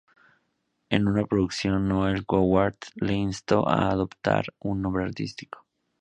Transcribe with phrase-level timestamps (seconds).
[0.89, 5.63] En una producción, Noël Coward le instó a adoptar un nombre artístico.